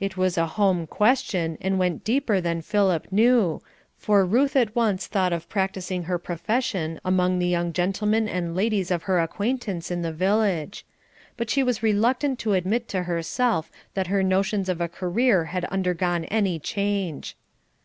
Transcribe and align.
It 0.00 0.16
was 0.16 0.36
a 0.36 0.48
home 0.58 0.88
question, 0.88 1.56
and 1.60 1.78
went 1.78 2.02
deeper 2.02 2.40
than 2.40 2.62
Philip 2.62 3.06
knew, 3.12 3.62
for 3.96 4.26
Ruth 4.26 4.56
at 4.56 4.74
once 4.74 5.06
thought 5.06 5.32
of 5.32 5.48
practicing 5.48 6.02
her 6.02 6.18
profession 6.18 6.98
among 7.04 7.38
the 7.38 7.46
young 7.46 7.72
gentlemen 7.72 8.28
and 8.28 8.56
ladies 8.56 8.90
of 8.90 9.04
her 9.04 9.20
acquaintance 9.20 9.88
in 9.88 10.02
the 10.02 10.10
village; 10.12 10.84
but 11.36 11.48
she 11.48 11.62
was 11.62 11.80
reluctant 11.80 12.40
to 12.40 12.54
admit 12.54 12.88
to 12.88 13.04
herself 13.04 13.70
that 13.94 14.08
her 14.08 14.24
notions 14.24 14.68
of 14.68 14.80
a 14.80 14.88
career 14.88 15.44
had 15.44 15.64
undergone 15.66 16.24
any 16.24 16.58
change. 16.58 17.36